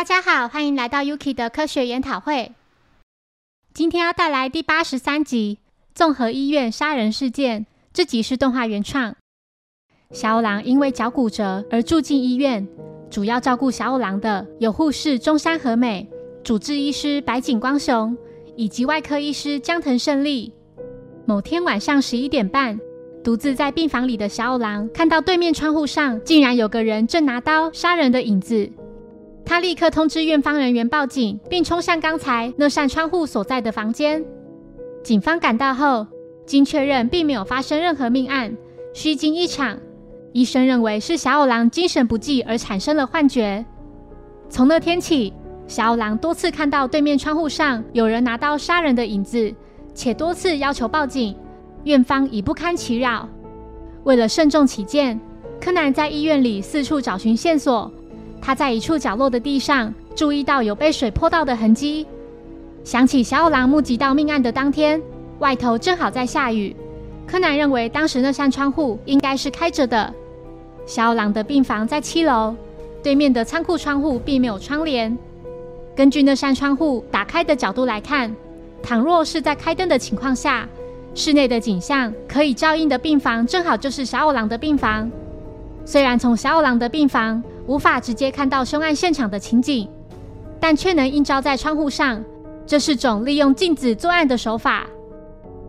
[0.00, 2.52] 大家好，欢迎来到 Yuki 的科学研讨会。
[3.74, 5.58] 今天要带来第八十三集
[5.94, 7.60] 《综合医院杀人事件》。
[7.92, 9.14] 这集是动画原创。
[10.10, 12.66] 小五郎因为脚骨折而住进医院，
[13.10, 16.08] 主要照顾小五郎的有护士中山和美、
[16.42, 18.16] 主治医师白井光雄
[18.56, 20.50] 以及外科医师江藤胜利。
[21.26, 22.80] 某天晚上十一点半，
[23.22, 28.72] 独自在病房里的小五郎看到对面窗户上竟然有个人正拿刀杀人的影子。
[29.50, 34.24] 他立刻通知院方人员报警，并冲向刚才那扇窗户所在的房间。
[35.02, 36.06] 警方赶到后，
[36.46, 38.56] 经确认并没有发生任何命案，
[38.94, 39.76] 虚惊一场。
[40.32, 43.66] 医生认为是小五郎精神不济而产生了幻觉。
[44.48, 45.32] 从那天起，
[45.66, 49.52] 小五郎多次看到对面窗户上有人拿刀杀人的影子，
[49.92, 51.34] 且多次要求报警，
[51.82, 53.28] 院方已不堪其扰。
[54.04, 55.20] 为了慎重起见，
[55.60, 57.90] 柯南在医院里四处找寻线索。
[58.40, 62.06] 他在一处角落的地上注意到有被水泼到的痕迹，
[62.82, 65.00] 想起小五郎目击到命案的当天，
[65.38, 66.74] 外头正好在下雨。
[67.26, 70.12] 柯南认为当时那扇窗户应该是开着的。
[70.86, 72.56] 小五郎的病房在七楼，
[73.02, 75.16] 对面的仓库窗户并没有窗帘。
[75.94, 78.34] 根据那扇窗户打开的角度来看，
[78.82, 80.66] 倘若是在开灯的情况下，
[81.14, 85.10] 室内的景象可以照应的病房正好就是小五郎的病房。
[85.84, 89.88] 虽然从小五郎的病房无法直接看到凶案现场的情景，
[90.58, 92.20] 但却能映照在窗户上。
[92.66, 94.88] 这是种利用镜子作案的手法。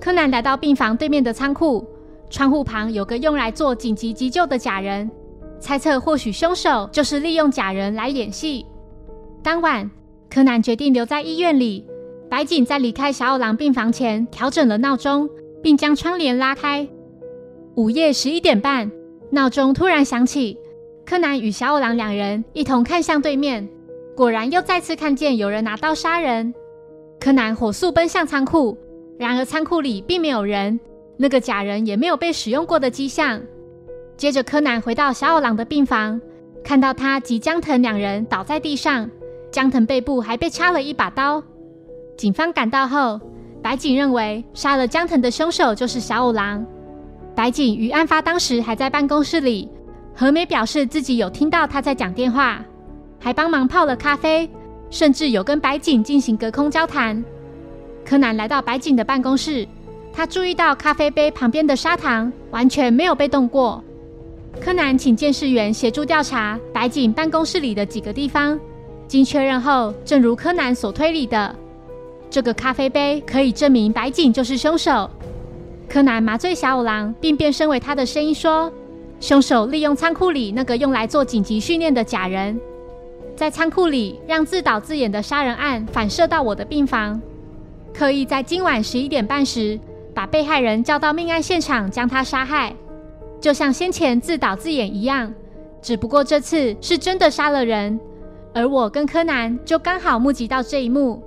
[0.00, 1.86] 柯南来到病房对面的仓库，
[2.30, 5.10] 窗户旁有个用来做紧急急救的假人，
[5.58, 8.64] 猜测或许凶手就是利用假人来演戏。
[9.42, 9.90] 当晚，
[10.30, 11.84] 柯南决定留在医院里。
[12.30, 15.28] 白井在离开小五郎病房前调整了闹钟，
[15.62, 16.88] 并将窗帘拉开。
[17.74, 18.90] 午夜十一点半。
[19.32, 20.58] 闹钟突然响起，
[21.10, 23.68] 柯南与小五郎两人一同看向对面，
[24.14, 26.54] 果然又再次看见有人拿刀杀人。
[27.18, 28.78] 柯南火速奔向仓库，
[29.18, 30.78] 然而仓库里并没有人，
[31.16, 33.42] 那个假人也没有被使用过的迹象。
[34.16, 36.20] 接着，柯南回到小五郎的病房，
[36.62, 39.10] 看到他及江藤两人倒在地上，
[39.50, 41.42] 江藤背部还被插了一把刀。
[42.16, 43.20] 警方赶到后，
[43.60, 46.64] 白井认为杀了江藤的凶手就是小五郎。
[47.34, 49.68] 白井于案发当时还在办公室里，
[50.20, 52.62] 何美表示自己有听到他在讲电话，
[53.18, 54.46] 还帮忙泡了咖啡，
[54.90, 57.24] 甚至有跟白井进行隔空交谈。
[58.04, 59.66] 柯南来到白井的办公室，
[60.12, 63.82] 他注意到咖啡杯旁边的砂糖完全没有被动过。
[64.60, 68.60] 柯南请监视员协助调查白井办公室里的几个地方，
[69.08, 71.56] 经确认后，正如柯南所推理的，
[72.28, 75.08] 这个咖啡杯可以证明白井就是凶手。
[75.88, 78.70] 柯南麻醉小五郎，并变身为他的声音说
[79.20, 82.58] ：“凶手利用仓库里那个用来做紧急训练的假人，
[83.36, 87.20] 在仓库里让自导自演的杀人案反射到我的病房，
[87.92, 89.78] 刻意在今晚十一点半时
[90.14, 92.74] 把被害人叫到命案现场将他杀害，
[93.38, 95.32] 就像先前自导自演一样。
[95.82, 98.00] 只不过这次是真的杀了人，
[98.54, 101.22] 而我跟柯南就刚好目击到这一幕。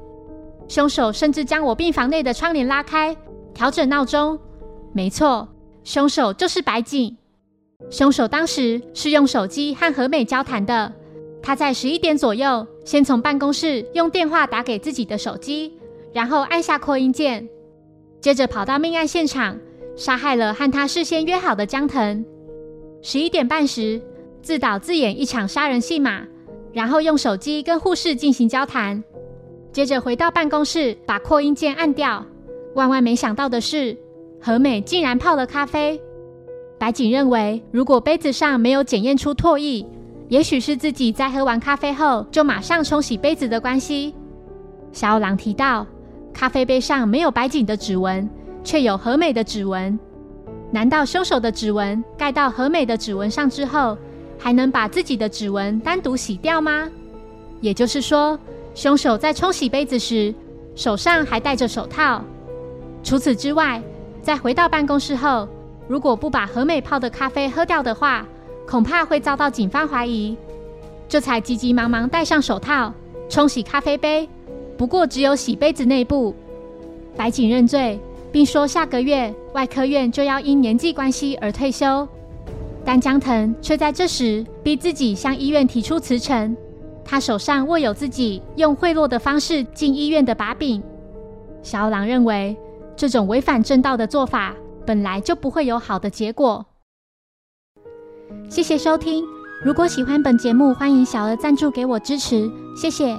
[0.68, 3.16] 凶手甚至将我病房内的窗帘拉开，
[3.54, 4.40] 调整闹钟。”
[4.94, 5.48] 没错，
[5.84, 7.16] 凶手就是白井。
[7.94, 10.92] 凶手当时是用手机和和美交谈的。
[11.44, 15.72] 他在十一点左右，先从办公室用电话打给自己的手机，
[16.12, 17.48] 然后按下扩音键，
[18.20, 19.60] 接着跑到命案现场，
[19.96, 22.26] 杀害了和他事先约好的江藤。
[23.04, 24.02] 十一点半时，
[24.42, 26.24] 自导自演一场杀人戏码，
[26.72, 29.04] 然后用手机跟护士进行交谈，
[29.72, 32.26] 接着回到办公室把扩音键按掉。
[32.74, 33.96] 万万没想到的是。
[34.46, 36.02] 和美竟然泡了咖啡。
[36.84, 39.88] 白井认为，如果杯子上没有检验出唾液，
[40.28, 44.14] 也许是自己在喝完咖啡后就马上冲洗杯子的关系。
[44.92, 45.88] 小五郎提到，
[46.34, 48.30] 咖啡杯上没有白井的指纹，
[48.66, 49.98] 却有和美的指纹。
[50.72, 53.98] 难道凶手的指纹盖到和美的指纹上之后，
[54.38, 56.90] 还能把自己的指纹单独洗掉吗？
[57.62, 58.38] 也就是说，
[58.76, 60.36] 凶手在冲洗杯子时
[60.76, 62.22] 手上还戴着手套。
[63.02, 63.82] 除此之外，
[64.22, 65.48] 在回到办公室后，
[65.88, 68.26] 如果不把和美泡的咖啡喝掉的话，
[68.68, 70.36] 恐怕会遭到警方怀疑。
[71.10, 72.94] 这才急急忙忙戴上手套
[73.30, 74.28] 冲洗咖啡杯，
[74.78, 76.34] 不过只有洗杯子内部。
[77.16, 78.00] 白井认罪，
[78.32, 82.08] 并说下个月外科院就要因年纪关系而退休。
[82.86, 86.56] 但江藤却在这时逼自己向医院提出辞呈，
[87.04, 90.82] 他手上握有自己用贿赂的方式进医院的把柄。
[91.62, 92.56] 小狼认为。
[92.96, 94.54] 这种违反正道的做法，
[94.86, 96.66] 本来就不会有好的结果。
[98.50, 99.24] 谢谢收听，
[99.64, 103.18] 如果喜欢本节目，欢迎小额赞助给我支持，谢谢。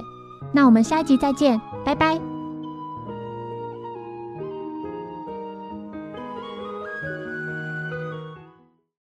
[0.53, 2.34] 那我们下一集再见，拜拜。